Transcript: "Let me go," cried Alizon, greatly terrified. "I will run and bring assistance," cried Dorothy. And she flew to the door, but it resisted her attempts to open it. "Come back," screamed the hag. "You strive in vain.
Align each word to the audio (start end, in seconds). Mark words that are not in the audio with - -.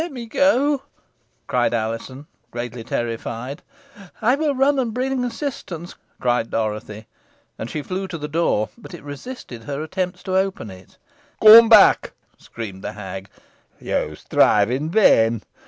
"Let 0.01 0.11
me 0.13 0.25
go," 0.25 0.81
cried 1.45 1.75
Alizon, 1.75 2.25
greatly 2.49 2.83
terrified. 2.83 3.61
"I 4.19 4.33
will 4.33 4.55
run 4.55 4.79
and 4.79 4.91
bring 4.95 5.23
assistance," 5.23 5.93
cried 6.19 6.49
Dorothy. 6.49 7.05
And 7.59 7.69
she 7.69 7.83
flew 7.83 8.07
to 8.07 8.17
the 8.17 8.27
door, 8.27 8.69
but 8.79 8.95
it 8.95 9.03
resisted 9.03 9.65
her 9.65 9.83
attempts 9.83 10.23
to 10.23 10.35
open 10.35 10.71
it. 10.71 10.97
"Come 11.39 11.69
back," 11.69 12.13
screamed 12.39 12.83
the 12.83 12.93
hag. 12.93 13.29
"You 13.79 14.15
strive 14.15 14.71
in 14.71 14.89
vain. 14.89 15.43